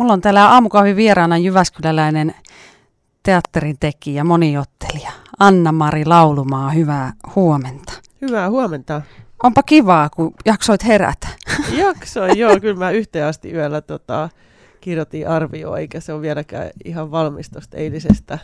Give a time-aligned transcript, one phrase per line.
[0.00, 2.34] Mulla on täällä aamukahvin vieraana Jyväskyläläinen
[3.22, 6.70] teatterin tekijä, moniottelija Anna-Mari Laulumaa.
[6.70, 7.92] Hyvää huomenta.
[8.20, 9.02] Hyvää huomenta.
[9.42, 11.28] Onpa kivaa, kun jaksoit herätä.
[11.86, 12.60] Jaksoin, joo.
[12.60, 14.28] Kyllä mä yhteen asti yöllä tota,
[14.80, 18.38] kirjoitin arvio, eikä se ole vieläkään ihan valmis tuosta eilisestä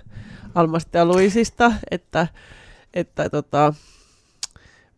[0.54, 2.26] Almasta ja Luisista, että,
[2.94, 3.74] että tota,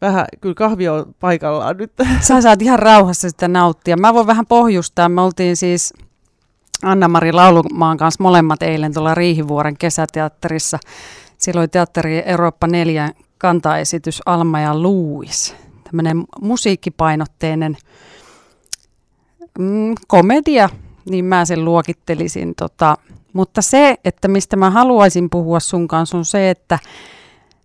[0.00, 1.92] vähän, kyllä kahvi on paikallaan nyt.
[2.20, 3.96] Sä saat ihan rauhassa sitä nauttia.
[3.96, 5.08] Mä voin vähän pohjustaa.
[5.08, 5.94] Me oltiin siis
[6.82, 10.78] Anna-Mari Laulumaan kanssa molemmat eilen tuolla Riihivuoren kesäteatterissa.
[11.38, 15.56] Silloin teatteri Eurooppa 4 kantaesitys Alma ja Luis.
[15.84, 17.76] Tämmöinen musiikkipainotteinen
[19.58, 20.68] mm, komedia,
[21.10, 22.54] niin mä sen luokittelisin.
[22.54, 22.96] Tota,
[23.32, 26.78] mutta se, että mistä mä haluaisin puhua sun kanssa, on se, että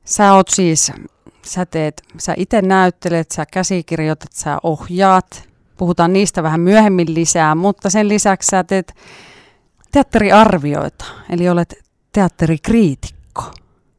[0.06, 0.92] sä oot siis,
[1.46, 5.53] sä teet, sä itse näyttelet, sä käsikirjoitat, sä ohjaat.
[5.84, 8.94] Puhutaan niistä vähän myöhemmin lisää, mutta sen lisäksi sä teet
[9.92, 11.74] teatteriarvioita, eli olet
[12.12, 13.44] teatterikriitikko.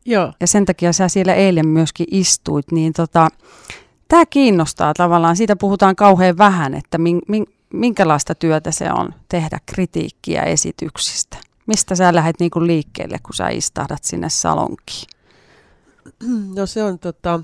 [0.04, 0.32] Joo.
[0.40, 3.28] Ja sen takia sä siellä eilen myöskin istuit, niin tota,
[4.08, 9.58] tämä kiinnostaa tavallaan, siitä puhutaan kauhean vähän, että min, min, minkälaista työtä se on tehdä
[9.66, 11.36] kritiikkiä esityksistä.
[11.66, 15.08] Mistä sä lähdet niinku liikkeelle, kun sä istahdat sinne salonkiin?
[16.54, 17.40] No se on tota,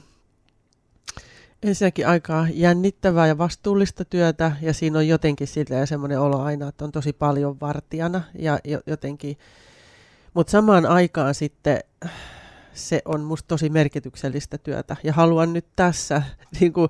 [1.62, 6.84] ensinnäkin aika jännittävää ja vastuullista työtä ja siinä on jotenkin silleen semmoinen olo aina, että
[6.84, 9.39] on tosi paljon vartijana ja jotenkin,
[10.34, 11.81] mutta samaan aikaan sitten
[12.72, 16.22] se on musta tosi merkityksellistä työtä ja haluan nyt tässä
[16.61, 16.88] niin kuin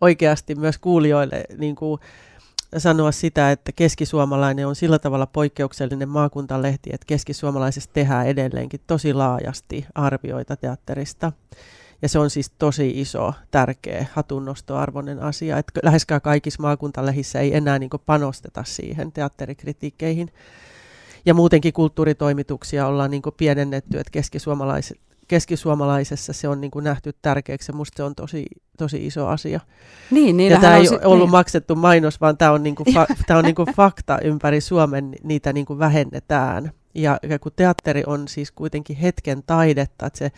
[0.00, 2.00] oikeasti myös kuulijoille niin kuin,
[2.76, 9.86] sanoa sitä, että keskisuomalainen on sillä tavalla poikkeuksellinen maakuntalehti, että keskisuomalaisesta tehdään edelleenkin tosi laajasti
[9.94, 11.32] arvioita teatterista.
[12.02, 17.78] Ja se on siis tosi iso, tärkeä, hatunnostoarvoinen asia, että läheskään kaikissa maakuntalehissä ei enää
[17.78, 20.32] niin panosteta siihen teatterikritiikkeihin.
[21.26, 27.76] Ja muutenkin kulttuuritoimituksia ollaan niin pienennetty, että keskisuomalaiset keskisuomalaisessa se on niin nähty tärkeäksi ja
[27.76, 28.46] musta se on tosi,
[28.78, 29.60] tosi iso asia.
[30.10, 31.30] Niin, niin ja tämä ei si- ollut niin.
[31.30, 35.66] maksettu mainos, vaan tämä on, niin fa- tämä on niin fakta ympäri Suomen, niitä niin
[35.78, 36.72] vähennetään.
[36.94, 40.32] Ja, ja kun teatteri on siis kuitenkin hetken taidetta, että se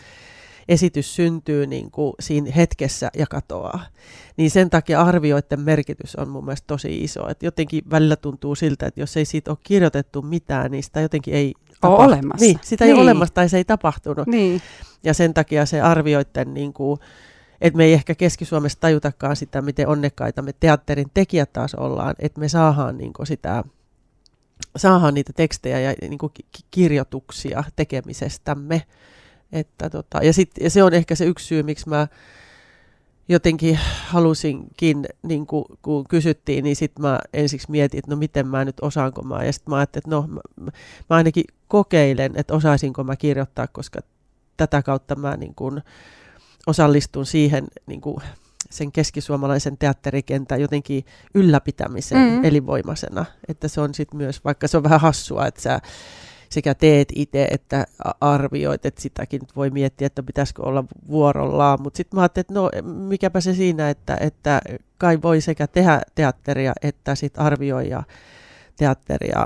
[0.69, 3.85] esitys syntyy niin kuin siinä hetkessä ja katoaa.
[4.37, 7.29] Niin sen takia arvioiden merkitys on mun mielestä tosi iso.
[7.29, 11.33] Et jotenkin välillä tuntuu siltä, että jos ei siitä ole kirjoitettu mitään, niin sitä jotenkin
[11.33, 12.45] ei ole olemassa.
[12.45, 12.89] Niin, sitä niin.
[12.89, 14.27] ei ole olemassa tai se ei tapahtunut.
[14.27, 14.61] Niin.
[15.03, 16.99] Ja sen takia se arvioiden, niin kuin,
[17.61, 22.39] että me ei ehkä Keski-Suomessa tajutakaan sitä, miten onnekkaita me teatterin tekijät taas ollaan, että
[22.39, 23.63] me saadaan niin kuin sitä
[24.75, 26.31] saadaan niitä tekstejä ja niin kuin
[26.71, 28.81] kirjoituksia tekemisestämme.
[29.51, 32.07] Että tota, ja, sit, ja se on ehkä se yksi syy, miksi mä
[33.29, 38.65] jotenkin halusinkin, niin kuin, kun kysyttiin, niin sitten mä ensiksi mietin, että no miten mä
[38.65, 39.43] nyt osaanko mä.
[39.43, 40.71] Ja sitten mä ajattelin, että no mä,
[41.09, 43.99] mä ainakin kokeilen, että osaisinko mä kirjoittaa, koska
[44.57, 45.81] tätä kautta mä niin kuin
[46.67, 48.17] osallistun siihen niin kuin
[48.69, 52.45] sen keskisuomalaisen teatterikentän jotenkin ylläpitämiseen mm.
[52.45, 53.25] elinvoimaisena.
[53.47, 55.79] Että se on sitten myös, vaikka se on vähän hassua, että sä
[56.51, 57.85] sekä teet itse että
[58.21, 62.69] arvioit, että sitäkin voi miettiä, että pitäisikö olla vuorollaan, mutta sitten mä ajattelin, että no
[63.07, 64.61] mikäpä se siinä, että, että
[64.97, 68.03] kai voi sekä tehdä teatteria että sitten arvioida
[68.77, 69.45] teatteria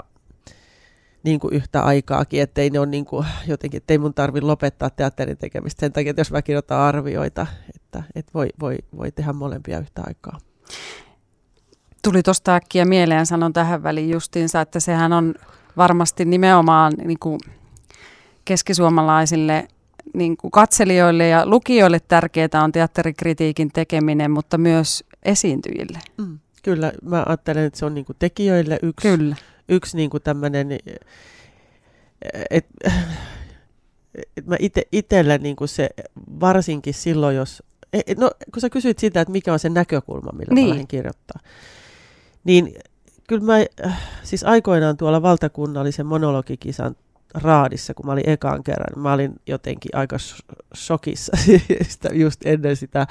[1.23, 5.37] niin kuin yhtä aikaakin, ettei ne ole niin kuin jotenkin, ettei mun tarvitse lopettaa teatterin
[5.37, 9.79] tekemistä sen takia, että jos mä kirjoitan arvioita, että, että voi, voi, voi tehdä molempia
[9.79, 10.37] yhtä aikaa.
[12.03, 15.35] Tuli tuosta äkkiä mieleen, sanon tähän väliin justiinsa, että sehän on
[15.77, 17.39] varmasti nimenomaan niin kuin
[18.45, 19.67] keskisuomalaisille
[20.13, 25.99] niin kuin katselijoille ja lukijoille tärkeää on teatterikritiikin tekeminen, mutta myös esiintyjille.
[26.17, 29.35] Mm, kyllä, mä ajattelen, että se on niin kuin tekijöille yksi, kyllä.
[29.69, 30.71] yksi niin kuin tämmöinen,
[32.49, 32.91] että
[34.37, 35.89] et mä ite, itsellä niin kuin se
[36.39, 37.63] varsinkin silloin, jos,
[37.93, 40.65] e, e, no kun sä kysyit sitä, että mikä on se näkökulma, millä niin.
[40.65, 41.39] mä lähden kirjoittaa,
[42.43, 42.73] niin
[43.27, 46.95] kyllä mä äh, siis aikoinaan tuolla valtakunnallisen monologikisan
[47.33, 50.17] raadissa, kun mä olin ekaan kerran, mä olin jotenkin aika
[50.75, 51.37] shokissa
[52.13, 53.07] just ennen sitä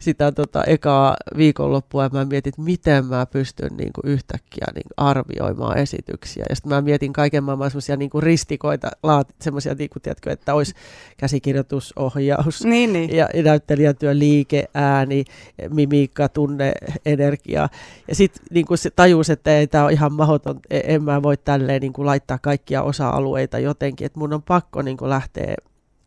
[0.00, 4.82] sitä tota, ekaa viikonloppua ja mä mietin, että miten mä pystyn niin kuin yhtäkkiä niin
[4.82, 6.44] kuin arvioimaan esityksiä.
[6.48, 10.54] Ja sitten mä mietin kaiken maailman semmoisia niin ristikoita, laat, semmoisia, niin kuin, tiedätkö, että
[10.54, 10.74] olisi
[11.16, 13.16] käsikirjoitusohjaus niin, niin.
[13.16, 15.24] ja näyttelijätyö, liike, ääni,
[15.70, 16.72] mimiikka, tunne,
[17.06, 17.68] energia.
[18.08, 21.36] Ja sitten niin se tajus, että ei, tämä on ihan mahdoton, e, en mä voi
[21.36, 25.54] tälleen niin kuin laittaa kaikkia osa-alueita jotenkin, että mun on pakko niin kuin lähteä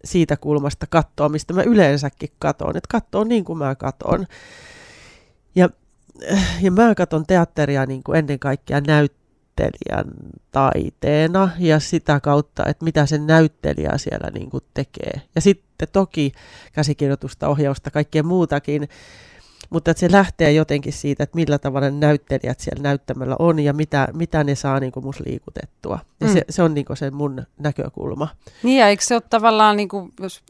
[0.03, 2.77] siitä kulmasta katsoa, mistä mä yleensäkin katon.
[2.77, 4.25] Että katsoo niin kuin mä katon.
[5.55, 5.69] Ja,
[6.61, 10.05] ja mä katon teatteria niin kuin ennen kaikkea näyttelijän
[10.51, 15.21] taiteena ja sitä kautta, että mitä se näyttelijä siellä niin kuin tekee.
[15.35, 16.31] Ja sitten toki
[16.73, 18.89] käsikirjoitusta, ohjausta, kaikkea muutakin,
[19.69, 24.07] mutta että se lähtee jotenkin siitä, että millä tavalla näyttelijät siellä näyttämällä on ja mitä,
[24.13, 25.99] mitä ne saa niin kuin musta liikutettua.
[26.19, 26.33] Ja mm.
[26.33, 28.27] se, se on niin kuin se mun näkökulma.
[28.63, 30.43] Niin ja eikö se ole tavallaan, niin kuin, jos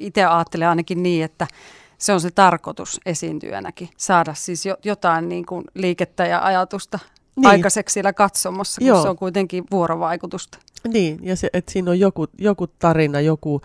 [0.00, 1.46] itse ajattelen ainakin niin, että
[1.98, 6.98] se on se tarkoitus esiintyjänäkin, saada siis jo, jotain niin kuin liikettä ja ajatusta
[7.36, 7.46] niin.
[7.46, 9.02] aikaiseksi siellä katsomossa, kun Joo.
[9.02, 10.58] se on kuitenkin vuorovaikutusta.
[10.88, 13.62] Niin, ja se, että siinä on joku, joku tarina, joku,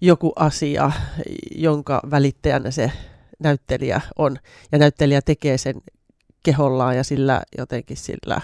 [0.00, 0.90] joku asia,
[1.54, 2.92] jonka välittäjänä se
[3.38, 4.36] näyttelijä on.
[4.72, 5.74] Ja näyttelijä tekee sen
[6.42, 8.40] kehollaan ja sillä jotenkin sillä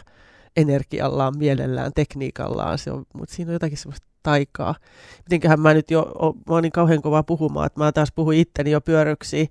[0.56, 2.78] energiallaan, mielellään, tekniikallaan.
[2.78, 4.74] Se on, mutta siinä on jotakin semmoista taikaa.
[5.18, 6.12] Mitenköhän mä nyt jo,
[6.48, 9.48] mä oon niin kauhean kova puhumaan, että mä taas puhuin itteni jo pyörryksiin.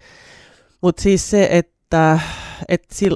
[0.82, 2.20] Mutta siis se, että
[2.70, 3.16] et sil,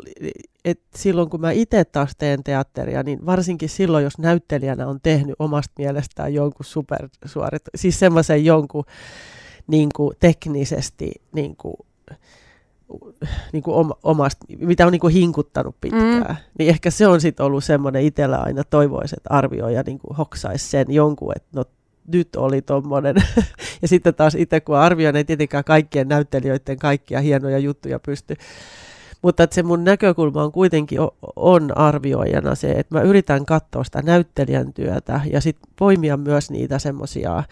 [0.66, 5.36] et silloin kun mä itse taas teen teatteria, niin varsinkin silloin, jos näyttelijänä on tehnyt
[5.40, 8.84] omasta mielestään jonkun supersuorit, siis semmoisen jonkun
[9.68, 11.76] niin kuin teknisesti niin kuin,
[13.54, 16.36] niin kuin omasta, mitä on niin kuin hinkuttanut pitkään, mm.
[16.60, 20.86] niin ehkä se on sitten ollut semmoinen itsellä aina toivoiset arvioija niin kuin hoksaisi sen
[20.90, 21.66] jonkun, että no
[22.08, 23.16] nyt oli tuommoinen.
[23.82, 28.36] ja sitten taas itse kun arvioin, ei tietenkään kaikkien näyttelijöiden kaikkia hienoja juttuja pysty.
[29.22, 31.00] Mutta että se mun näkökulma on kuitenkin
[31.36, 36.80] on arvioijana se, että mä yritän katsoa sitä näyttelijän työtä ja sitten poimia myös niitä
[36.80, 37.44] semmoisia,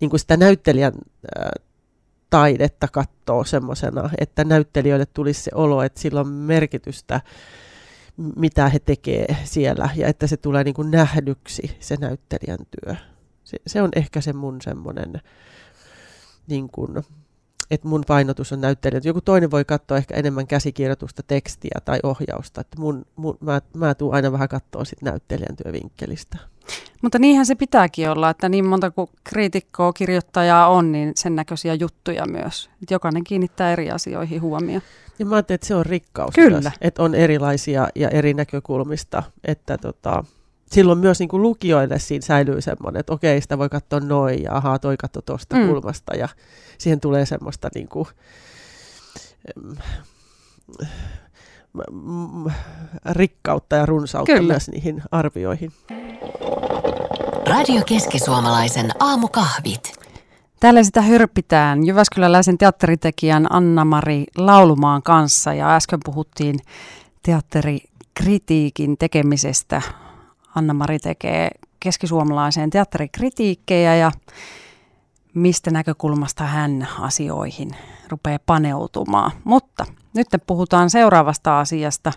[0.00, 0.92] niin kuin sitä näyttelijän
[2.30, 7.20] taidetta katsoa semmoisena, että näyttelijöille tulisi se olo, että sillä on merkitystä,
[8.36, 12.96] mitä he tekee siellä, ja että se tulee niin kuin nähdyksi, se näyttelijän työ.
[13.44, 15.20] Se, se on ehkä se mun semmoinen,
[16.46, 16.68] niin
[17.70, 19.00] että mun painotus on näyttelijä.
[19.04, 22.60] Joku toinen voi katsoa ehkä enemmän käsikirjoitusta, tekstiä tai ohjausta.
[22.60, 26.38] Että mun, mun, mä, mä tuun aina vähän katsoa sit näyttelijän työvinkkelistä.
[27.02, 31.74] Mutta niinhän se pitääkin olla, että niin monta kuin kriitikkoa, kirjoittajaa on, niin sen näköisiä
[31.74, 32.70] juttuja myös.
[32.82, 34.82] Että jokainen kiinnittää eri asioihin huomioon.
[35.18, 36.60] Ja mä ajattelin, että se on rikkaus Kyllä.
[36.60, 39.22] Myös, että on erilaisia ja eri näkökulmista.
[39.44, 40.24] Että tota,
[40.72, 44.56] silloin myös niin kuin lukijoille siinä säilyy semmoinen, että okei, sitä voi katsoa noin ja
[44.56, 45.66] ahaa, toi katso tuosta mm.
[45.66, 46.16] kulmasta.
[46.16, 46.28] Ja
[46.78, 48.06] siihen tulee semmoista niin kuin,
[53.10, 54.52] rikkautta ja runsautta Kyllä.
[54.52, 55.72] myös niihin arvioihin.
[57.46, 59.92] Radio Keski-Suomalaisen aamukahvit.
[60.60, 66.58] Täällä sitä hörpitään Jyväskyläläisen teatteritekijän Anna-Mari Laulumaan kanssa ja äsken puhuttiin
[67.22, 69.82] teatterikritiikin tekemisestä.
[70.58, 71.50] Anna-Mari tekee
[71.80, 74.12] keskisuomalaiseen teatterikritiikkejä ja
[75.34, 77.70] mistä näkökulmasta hän asioihin
[78.08, 79.30] rupeaa paneutumaan.
[79.44, 82.12] Mutta nyt puhutaan seuraavasta asiasta.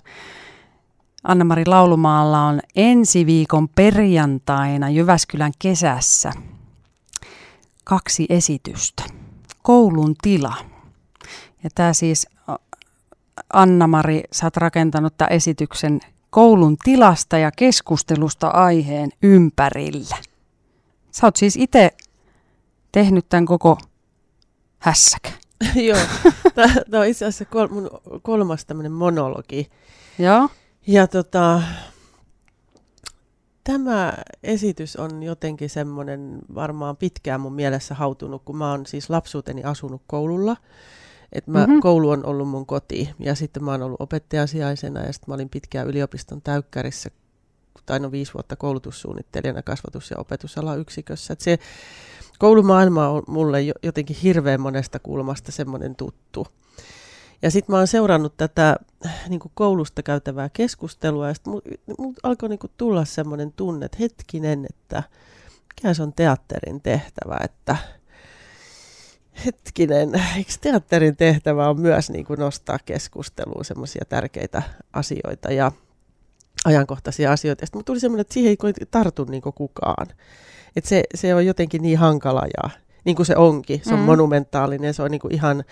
[1.24, 6.32] Anna-Mari Laulumaalla on ensi viikon perjantaina Jyväskylän kesässä
[7.84, 9.04] kaksi esitystä.
[9.62, 10.56] Koulun tila.
[11.64, 12.28] Ja tämä siis,
[13.54, 16.00] Anna-Mari, sä oot rakentanut tämän esityksen
[16.32, 20.18] koulun tilasta ja keskustelusta aiheen ympärillä.
[21.12, 21.92] Sä oot siis itse
[22.92, 23.78] tehnyt tämän koko
[24.80, 25.30] hässäkä.
[25.88, 25.98] Joo,
[26.92, 27.90] tämä on itse asiassa kol- mun
[28.22, 29.70] kolmas tämmöinen monologi.
[30.20, 30.50] Joo.
[30.88, 31.62] Ja tota,
[33.64, 34.14] tämä
[34.44, 40.02] esitys on jotenkin semmoinen varmaan pitkään mun mielessä hautunut, kun mä oon siis lapsuuteni asunut
[40.08, 40.58] koululla.
[41.32, 41.82] Et mä, mm-hmm.
[41.82, 45.50] Koulu on ollut mun koti ja sitten mä oon ollut opettajasijaisena ja sitten mä olin
[45.50, 47.10] pitkään yliopiston täykkärissä
[47.86, 51.34] tai no viisi vuotta koulutussuunnittelijana kasvatus- ja opetusalayksikössä.
[51.34, 51.60] Et se
[52.40, 56.48] koulumaailma on mulle jotenkin hirveän monesta kulmasta semmoinen tuttu.
[57.42, 58.76] Ja sitten mä oon seurannut tätä
[59.30, 63.98] niin kuin koulusta käytävää keskustelua, ja sitten mut alkoi niin kuin tulla semmoinen tunne, että
[64.00, 65.04] hetkinen, että
[65.76, 67.78] mikä se on teatterin tehtävä, että
[69.46, 75.72] hetkinen, eikö teatterin tehtävä on myös niin kuin nostaa keskusteluun semmoisia tärkeitä asioita ja
[76.66, 77.66] ajankohtaisia asioita.
[77.66, 80.08] Sitten tuli semmoinen, että siihen ei tartu niin kukaan.
[80.76, 82.70] Että se, se on jotenkin niin hankala ja
[83.06, 83.82] niin kuin se onkin.
[83.84, 84.06] Se on mm.
[84.06, 85.64] monumentaalinen, se on niin kuin ihan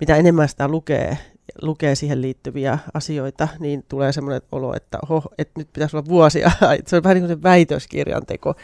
[0.00, 1.18] mitä enemmän sitä lukee,
[1.62, 6.50] lukee siihen liittyviä asioita, niin tulee semmoinen olo, että, oho, että nyt pitäisi olla vuosia.
[6.86, 8.54] se on vähän niin kuin se väitöskirjan teko.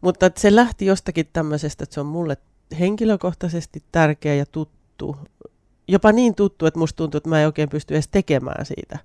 [0.00, 2.36] Mutta se lähti jostakin tämmöisestä, että se on mulle
[2.80, 5.16] henkilökohtaisesti tärkeä ja tuttu.
[5.88, 8.98] Jopa niin tuttu, että musta tuntuu, että mä en oikein pysty edes tekemään siitä.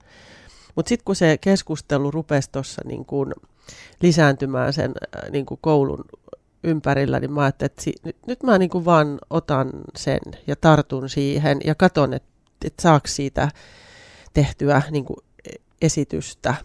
[0.76, 3.06] Mutta sitten kun se keskustelu rupesi tuossa niin
[4.02, 6.06] lisääntymään sen äh, niin kuin koulun
[6.64, 11.10] ympärillä, niin mä ajattelin, että si- nyt, nyt mä niin vaan otan sen ja tartun
[11.10, 12.30] siihen ja katon, että,
[12.66, 13.50] että saako siitä
[14.34, 15.18] tehtyä niin kuin
[15.82, 16.56] esitystä.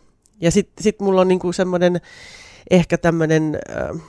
[0.41, 2.01] Ja sitten sit mulla on niinku semmoinen,
[2.71, 4.03] ehkä tämmöinen äh,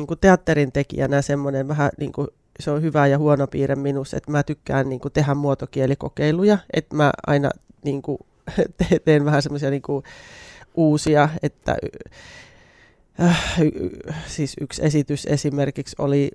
[0.00, 2.26] niinku teatterin tekijänä semmoinen vähän niinku,
[2.60, 7.12] se on hyvä ja huono piirre minussa, että mä tykkään niinku tehdä muotokielikokeiluja, että mä
[7.26, 7.50] aina
[7.84, 8.18] niinku,
[9.04, 10.02] teen vähän semmoisia niinku,
[10.74, 11.76] uusia, että
[13.22, 13.56] äh,
[14.26, 16.30] siis yksi esitys esimerkiksi oli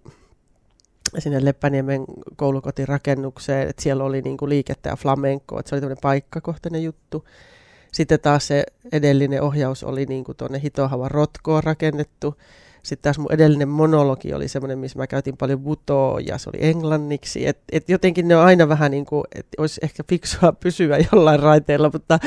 [1.19, 2.05] sinne Leppäniemen
[2.35, 7.25] koulukotirakennukseen, että siellä oli niinku liikettä ja flamenco, että se oli tämmöinen paikkakohtainen juttu.
[7.91, 12.35] Sitten taas se edellinen ohjaus oli niinku tuonne Hitohavan rotkoon rakennettu.
[12.83, 16.65] Sitten taas mun edellinen monologi oli semmoinen, missä mä käytin paljon vutoa ja se oli
[16.65, 17.47] englanniksi.
[17.47, 21.39] Et, et jotenkin ne on aina vähän niin kuin, että olisi ehkä fiksua pysyä jollain
[21.39, 22.19] raiteella, mutta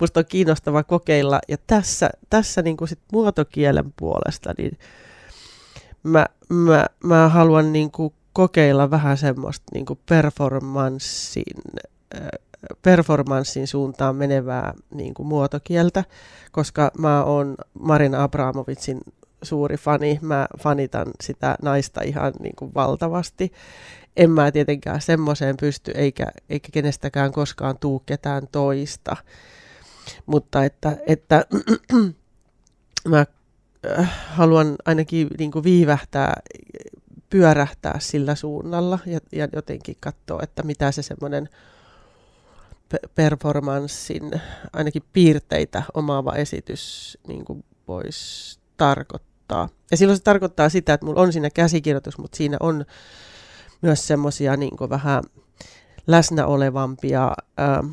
[0.00, 1.40] musta on kiinnostava kokeilla.
[1.48, 4.78] Ja tässä, tässä niin kuin sit muotokielen puolesta, niin
[6.02, 11.44] mä, mä, mä haluan niin kuin kokeilla vähän semmoista niin kuin performanssin,
[12.16, 12.28] äh,
[12.82, 16.04] performanssin suuntaan menevää niin kuin muotokieltä,
[16.52, 19.00] koska mä oon Marina Abramovitsin
[19.42, 20.18] suuri fani.
[20.22, 23.52] Mä fanitan sitä naista ihan niin kuin valtavasti.
[24.16, 29.16] En mä tietenkään semmoiseen pysty, eikä, eikä kenestäkään koskaan tuu ketään toista.
[30.26, 31.44] Mutta että, että
[33.08, 33.26] mä
[33.98, 36.34] äh, haluan ainakin niin kuin viivähtää,
[37.30, 41.48] pyörähtää sillä suunnalla ja, ja jotenkin katsoa, että mitä se semmoinen
[43.14, 44.30] performanssin
[44.72, 47.44] ainakin piirteitä omaava esitys niin
[47.88, 49.31] voisi tarkoittaa.
[49.90, 52.84] Ja silloin se tarkoittaa sitä, että mulla on siinä käsikirjoitus, mutta siinä on
[53.82, 55.22] myös semmoisia niin vähän
[56.06, 57.92] läsnä olevampia ähm,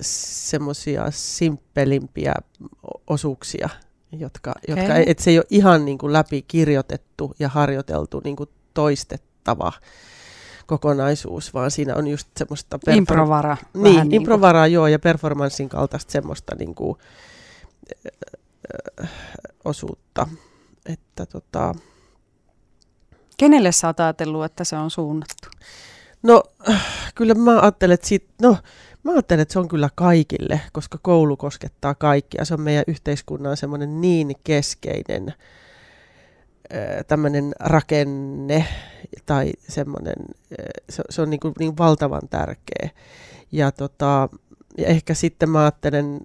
[0.00, 2.34] semmoisia simppelimpiä
[3.06, 3.68] osuuksia,
[4.12, 4.76] jotka, okay.
[4.76, 9.72] jotka et se ei ole ihan niin kuin läpi kirjoitettu ja harjoiteltu niin kuin toistettava
[10.66, 12.78] kokonaisuus, vaan siinä on just semmoista...
[12.86, 13.56] Perfor- improvara.
[13.74, 16.98] Niin, niin improvaraa joo, ja performanssin kaltaista semmoista niin kuin,
[19.64, 20.28] osuutta.
[20.86, 21.74] Että tota...
[23.36, 25.48] Kenelle sä oot ajatellut, että se on suunnattu?
[26.22, 26.42] No,
[27.14, 28.56] kyllä mä ajattelen, että sit, no,
[29.02, 32.44] Mä ajattelen, että se on kyllä kaikille, koska koulu koskettaa kaikkia.
[32.44, 35.34] Se on meidän yhteiskunnan semmoinen niin keskeinen
[37.06, 38.64] tämmöinen rakenne
[39.26, 40.16] tai semmoinen,
[40.90, 42.90] se, se on niin, kuin, niin valtavan tärkeä.
[43.52, 44.28] Ja, tota,
[44.78, 46.20] ja ehkä sitten mä ajattelen,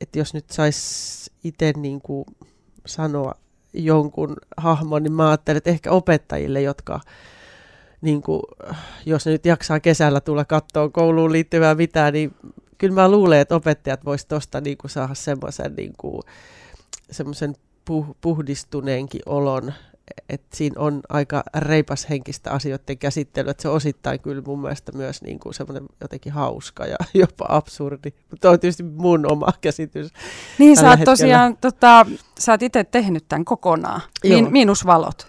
[0.00, 2.00] että jos nyt sais itse niin
[2.86, 3.34] sanoa
[3.72, 7.00] jonkun hahmon, niin mä ajattelen, että ehkä opettajille, jotka
[8.00, 8.42] niin kuin,
[9.06, 12.34] jos ne nyt jaksaa kesällä tulla kattoon kouluun liittyvää mitään, niin
[12.78, 15.92] kyllä mä luulen, että opettajat voisivat tuosta niin saada semmoisen niin
[17.90, 19.72] puh- puhdistuneenkin olon,
[20.28, 25.22] että siinä on aika reipas henkistä asioiden käsittely, että se osittain kyllä mun mielestä myös
[25.22, 30.12] niin kuin semmoinen jotenkin hauska ja jopa absurdi, mutta on tietysti mun oma käsitys.
[30.58, 32.06] Niin sä oot tosiaan, tota,
[32.38, 35.26] sä oot itse tehnyt tämän kokonaan, Min, miinus valot.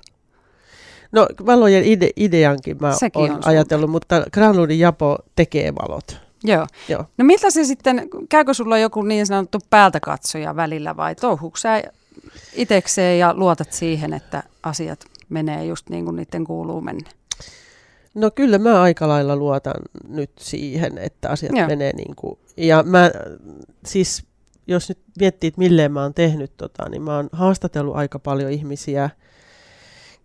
[1.11, 3.91] No valojen ide, ideankin mä oon ajatellut, sun.
[3.91, 6.17] mutta Granlundin Japo tekee valot.
[6.43, 6.67] Joo.
[6.89, 7.05] Joo.
[7.17, 11.83] No miltä se sitten, käykö sulla joku niin sanottu päältä katsoja välillä vai touhuuko sä
[12.53, 17.09] itekseen ja luotat siihen, että asiat menee just niin kuin niiden kuuluu mennä?
[18.15, 21.67] No kyllä mä aika lailla luotan nyt siihen, että asiat Joo.
[21.67, 23.11] menee niin kuin, ja mä
[23.85, 24.23] siis
[24.67, 28.51] jos nyt miettii, että milleen mä oon tehnyt tota, niin mä oon haastatellut aika paljon
[28.51, 29.09] ihmisiä,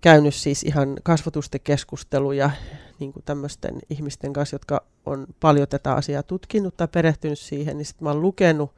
[0.01, 2.51] käynyt siis ihan kasvatustekeskusteluja
[2.99, 7.87] niin kuin tämmöisten ihmisten kanssa, jotka on paljon tätä asiaa tutkinut tai perehtynyt siihen, niin
[7.87, 8.75] sitten mä oon lukenut,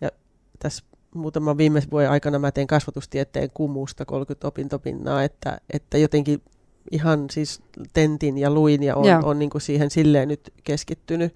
[0.00, 0.10] ja
[0.58, 6.42] tässä muutaman viime vuoden aikana mä teen kasvatustieteen kumusta 30 opintopinnaa, että, että jotenkin
[6.90, 7.60] ihan siis
[7.92, 11.34] tentin ja luin ja on, on niin kuin siihen silleen nyt keskittynyt.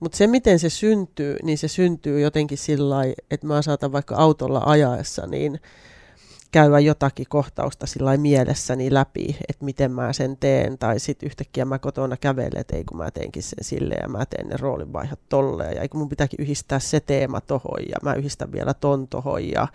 [0.00, 2.96] Mutta se, miten se syntyy, niin se syntyy jotenkin sillä
[3.30, 5.60] että mä saatan vaikka autolla ajaessa, niin
[6.54, 11.78] käydä jotakin kohtausta sillä mielessäni läpi, että miten mä sen teen, tai sitten yhtäkkiä mä
[11.78, 15.76] kotona kävelen, että ei kun mä teenkin sen silleen ja mä teen ne roolinvaihot tolleen,
[15.76, 19.48] ja ei kun mun pitääkin yhdistää se teema tohon, ja mä yhdistän vielä ton tohon,
[19.48, 19.68] ja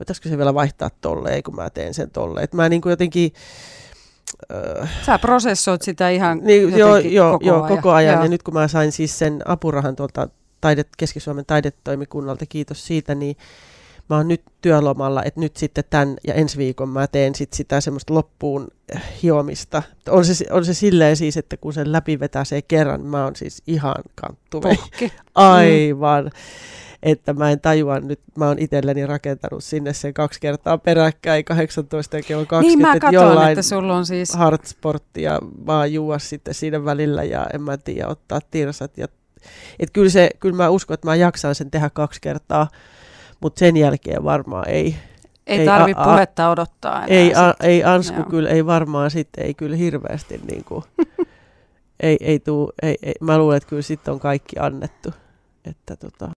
[0.00, 2.44] voitaisikö se vielä vaihtaa tolleen, ei kun mä teen sen tolleen.
[2.44, 3.32] Että mä niin kuin jotenkin,
[4.82, 7.76] äh, Sä prosessoit sitä ihan niin, joo, joo, koko joo, ajan.
[7.76, 8.14] koko ajan.
[8.14, 8.22] Joo.
[8.22, 10.28] Ja nyt kun mä sain siis sen apurahan tuolta
[10.60, 13.36] taidet, Keski-Suomen taidetoimikunnalta, kiitos siitä, niin
[14.08, 17.80] mä oon nyt työlomalla, että nyt sitten tämän ja ensi viikon mä teen sit sitä
[17.80, 18.68] semmoista loppuun
[19.22, 19.82] hiomista.
[20.08, 23.36] On se, on se silleen siis, että kun sen läpi vetää se kerran, mä oon
[23.36, 24.78] siis ihan kanttuve.
[25.34, 26.24] Aivan.
[26.24, 26.30] Mm.
[27.02, 32.16] Että mä en tajua nyt, mä oon itselleni rakentanut sinne sen kaksi kertaa peräkkäin 18
[32.16, 32.68] ja kello 20.
[32.68, 34.34] Niin mä katson, että sulla on siis...
[34.34, 39.08] Hardsporttia vaan juua sitten siinä välillä ja en mä tiedä, ottaa tirsat ja
[39.78, 42.68] et kyllä, se, kyllä mä uskon, että mä jaksan sen tehdä kaksi kertaa,
[43.40, 44.96] mutta sen jälkeen varmaan ei.
[45.46, 47.06] Ei, Ei, tarvi a- a- puhetta odottaa enää.
[47.08, 48.30] Ei, a, ei Ansku Joo.
[48.30, 50.84] kyllä, ei varmaan sitten, ei kyllä hirveästi niin kuin,
[52.00, 55.10] ei, ei tuu, ei, ei, mä luulen, että kyllä sitten on kaikki annettu.
[55.64, 56.24] Että tota,